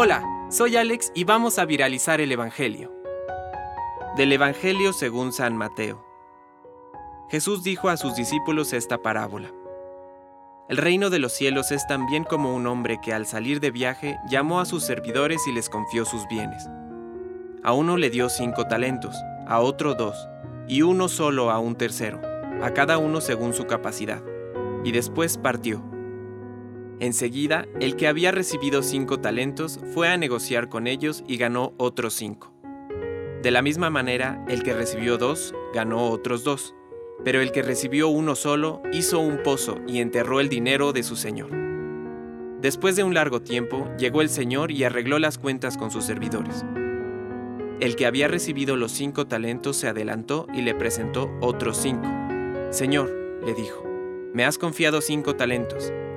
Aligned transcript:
Hola, 0.00 0.22
soy 0.48 0.76
Alex 0.76 1.10
y 1.14 1.24
vamos 1.24 1.58
a 1.58 1.64
viralizar 1.64 2.20
el 2.20 2.30
Evangelio. 2.30 2.92
Del 4.16 4.32
Evangelio 4.32 4.92
según 4.92 5.32
San 5.32 5.56
Mateo. 5.56 6.04
Jesús 7.30 7.64
dijo 7.64 7.88
a 7.88 7.96
sus 7.96 8.14
discípulos 8.14 8.74
esta 8.74 9.02
parábola. 9.02 9.50
El 10.68 10.76
reino 10.76 11.10
de 11.10 11.18
los 11.18 11.32
cielos 11.32 11.72
es 11.72 11.86
tan 11.86 12.06
bien 12.06 12.22
como 12.22 12.54
un 12.54 12.68
hombre 12.68 13.00
que 13.02 13.12
al 13.12 13.26
salir 13.26 13.58
de 13.58 13.70
viaje 13.70 14.18
llamó 14.28 14.60
a 14.60 14.66
sus 14.66 14.84
servidores 14.84 15.46
y 15.48 15.52
les 15.52 15.68
confió 15.68 16.04
sus 16.04 16.28
bienes. 16.28 16.68
A 17.64 17.72
uno 17.72 17.96
le 17.96 18.08
dio 18.08 18.28
cinco 18.28 18.66
talentos, 18.66 19.16
a 19.48 19.58
otro 19.58 19.94
dos, 19.94 20.28
y 20.68 20.82
uno 20.82 21.08
solo 21.08 21.50
a 21.50 21.58
un 21.58 21.74
tercero, 21.74 22.20
a 22.62 22.72
cada 22.72 22.98
uno 22.98 23.20
según 23.20 23.52
su 23.52 23.66
capacidad, 23.66 24.22
y 24.84 24.92
después 24.92 25.38
partió. 25.38 25.82
Enseguida, 27.00 27.66
el 27.80 27.94
que 27.94 28.08
había 28.08 28.32
recibido 28.32 28.82
cinco 28.82 29.20
talentos 29.20 29.78
fue 29.94 30.08
a 30.08 30.16
negociar 30.16 30.68
con 30.68 30.88
ellos 30.88 31.22
y 31.28 31.36
ganó 31.36 31.72
otros 31.76 32.14
cinco. 32.14 32.52
De 33.40 33.52
la 33.52 33.62
misma 33.62 33.88
manera, 33.88 34.44
el 34.48 34.64
que 34.64 34.74
recibió 34.74 35.16
dos, 35.16 35.54
ganó 35.72 36.10
otros 36.10 36.42
dos, 36.42 36.74
pero 37.24 37.40
el 37.40 37.52
que 37.52 37.62
recibió 37.62 38.08
uno 38.08 38.34
solo 38.34 38.82
hizo 38.92 39.20
un 39.20 39.44
pozo 39.44 39.78
y 39.86 40.00
enterró 40.00 40.40
el 40.40 40.48
dinero 40.48 40.92
de 40.92 41.04
su 41.04 41.14
señor. 41.14 41.50
Después 42.60 42.96
de 42.96 43.04
un 43.04 43.14
largo 43.14 43.42
tiempo, 43.42 43.88
llegó 43.96 44.20
el 44.20 44.28
señor 44.28 44.72
y 44.72 44.82
arregló 44.82 45.20
las 45.20 45.38
cuentas 45.38 45.76
con 45.76 45.92
sus 45.92 46.04
servidores. 46.04 46.64
El 47.78 47.94
que 47.94 48.06
había 48.06 48.26
recibido 48.26 48.76
los 48.76 48.90
cinco 48.90 49.28
talentos 49.28 49.76
se 49.76 49.86
adelantó 49.86 50.48
y 50.52 50.62
le 50.62 50.74
presentó 50.74 51.30
otros 51.40 51.76
cinco. 51.76 52.08
Señor, 52.70 53.40
le 53.46 53.54
dijo, 53.54 53.84
me 54.34 54.44
has 54.44 54.58
confiado 54.58 55.00
cinco 55.00 55.36
talentos 55.36 55.92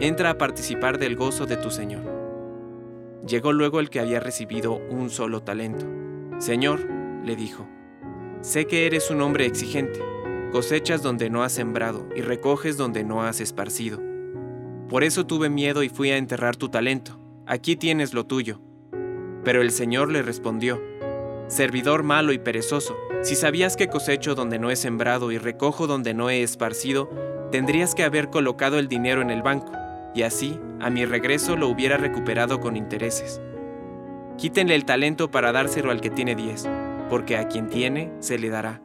entra 0.00 0.30
a 0.30 0.38
participar 0.38 0.98
del 0.98 1.16
gozo 1.16 1.46
de 1.46 1.56
tu 1.56 1.70
Señor. 1.70 2.02
Llegó 3.26 3.52
luego 3.52 3.80
el 3.80 3.90
que 3.90 4.00
había 4.00 4.20
recibido 4.20 4.74
un 4.90 5.10
solo 5.10 5.42
talento. 5.42 5.86
Señor, 6.38 6.88
le 7.24 7.34
dijo, 7.34 7.66
sé 8.40 8.66
que 8.66 8.86
eres 8.86 9.10
un 9.10 9.20
hombre 9.20 9.46
exigente, 9.46 10.00
cosechas 10.52 11.02
donde 11.02 11.30
no 11.30 11.42
has 11.42 11.52
sembrado 11.52 12.08
y 12.14 12.20
recoges 12.20 12.76
donde 12.76 13.02
no 13.02 13.22
has 13.22 13.40
esparcido. 13.40 14.00
Por 14.88 15.02
eso 15.02 15.26
tuve 15.26 15.50
miedo 15.50 15.82
y 15.82 15.88
fui 15.88 16.10
a 16.10 16.16
enterrar 16.16 16.56
tu 16.56 16.68
talento. 16.68 17.18
Aquí 17.46 17.76
tienes 17.76 18.14
lo 18.14 18.24
tuyo. 18.24 18.60
Pero 19.44 19.62
el 19.62 19.72
Señor 19.72 20.10
le 20.10 20.22
respondió, 20.22 20.80
Servidor 21.48 22.02
malo 22.02 22.32
y 22.32 22.38
perezoso, 22.38 22.96
si 23.22 23.34
sabías 23.34 23.76
que 23.76 23.88
cosecho 23.88 24.34
donde 24.34 24.58
no 24.58 24.70
he 24.70 24.76
sembrado 24.76 25.32
y 25.32 25.38
recojo 25.38 25.86
donde 25.86 26.14
no 26.14 26.30
he 26.30 26.42
esparcido, 26.42 27.10
tendrías 27.50 27.94
que 27.94 28.04
haber 28.04 28.30
colocado 28.30 28.78
el 28.78 28.86
dinero 28.86 29.22
en 29.22 29.30
el 29.30 29.42
banco 29.42 29.72
y 30.18 30.24
así, 30.24 30.58
a 30.80 30.90
mi 30.90 31.04
regreso 31.04 31.56
lo 31.56 31.68
hubiera 31.68 31.96
recuperado 31.96 32.58
con 32.58 32.76
intereses. 32.76 33.40
Quítenle 34.36 34.74
el 34.74 34.84
talento 34.84 35.30
para 35.30 35.52
dárselo 35.52 35.92
al 35.92 36.00
que 36.00 36.10
tiene 36.10 36.34
diez, 36.34 36.68
porque 37.08 37.36
a 37.36 37.46
quien 37.46 37.68
tiene 37.68 38.10
se 38.18 38.36
le 38.36 38.48
dará, 38.48 38.82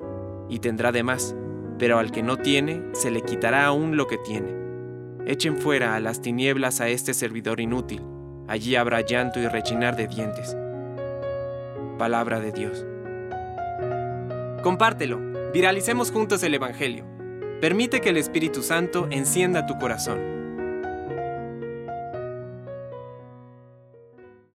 y 0.47 0.59
tendrá 0.59 0.91
de 0.91 1.01
más, 1.01 1.35
pero 1.79 1.97
al 1.97 2.11
que 2.11 2.21
no 2.21 2.37
tiene 2.37 2.83
se 2.93 3.09
le 3.09 3.23
quitará 3.23 3.65
aún 3.65 3.97
lo 3.97 4.05
que 4.05 4.19
tiene. 4.19 4.53
Echen 5.25 5.57
fuera 5.57 5.95
a 5.95 5.99
las 5.99 6.21
tinieblas 6.21 6.81
a 6.81 6.89
este 6.89 7.15
servidor 7.15 7.59
inútil, 7.59 8.03
allí 8.47 8.75
habrá 8.75 9.01
llanto 9.01 9.39
y 9.39 9.47
rechinar 9.47 9.95
de 9.95 10.07
dientes. 10.07 10.55
Palabra 11.97 12.41
de 12.41 12.51
Dios. 12.51 12.85
Compártelo, 14.61 15.19
viralicemos 15.51 16.11
juntos 16.11 16.43
el 16.43 16.53
Evangelio. 16.53 17.05
Permite 17.59 18.01
que 18.01 18.09
el 18.09 18.17
Espíritu 18.17 18.61
Santo 18.61 19.07
encienda 19.09 19.65
tu 19.65 19.79
corazón. 19.79 20.42